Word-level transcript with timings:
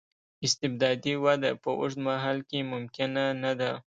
استبدادي 0.45 1.13
وده 1.25 1.51
په 1.61 1.69
اوږد 1.79 1.99
مهال 2.07 2.37
کې 2.49 2.69
ممکنه 2.71 3.23
نه 3.43 3.51
ده. 3.59 3.71